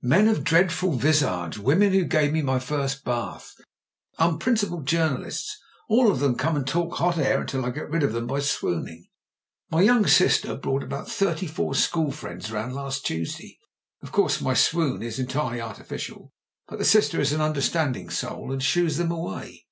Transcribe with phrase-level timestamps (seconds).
[0.00, 3.52] Men of dreadful visage; women who gave me my first bath;
[4.18, 5.58] unprin cipled journalists—
[5.90, 8.40] ^all of them come and talk hot air until I get rid of them by
[8.40, 9.08] swooning.
[9.70, 13.58] My young sister brought thirty four school friends round last Tuesday!
[14.00, 16.32] Of course, my swoon is entirely artificial;
[16.66, 19.64] but the sister is an understanding soul, and shoos them away."